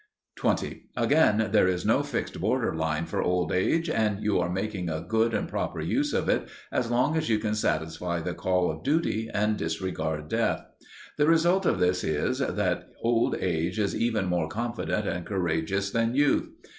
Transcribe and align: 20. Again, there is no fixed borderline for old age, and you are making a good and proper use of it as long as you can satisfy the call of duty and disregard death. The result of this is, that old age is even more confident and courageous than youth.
20. 0.37 0.85
Again, 0.97 1.49
there 1.51 1.67
is 1.67 1.85
no 1.85 2.01
fixed 2.01 2.41
borderline 2.41 3.05
for 3.05 3.21
old 3.21 3.51
age, 3.51 3.87
and 3.87 4.23
you 4.23 4.39
are 4.39 4.49
making 4.49 4.89
a 4.89 4.99
good 5.07 5.31
and 5.31 5.47
proper 5.47 5.79
use 5.79 6.11
of 6.11 6.27
it 6.27 6.49
as 6.71 6.89
long 6.89 7.15
as 7.15 7.29
you 7.29 7.37
can 7.37 7.53
satisfy 7.53 8.19
the 8.19 8.33
call 8.33 8.71
of 8.71 8.81
duty 8.81 9.29
and 9.31 9.57
disregard 9.57 10.27
death. 10.27 10.65
The 11.19 11.27
result 11.27 11.67
of 11.67 11.77
this 11.79 12.03
is, 12.03 12.39
that 12.39 12.89
old 13.03 13.35
age 13.35 13.77
is 13.77 13.95
even 13.95 14.25
more 14.25 14.47
confident 14.49 15.07
and 15.07 15.23
courageous 15.23 15.91
than 15.91 16.15
youth. 16.15 16.49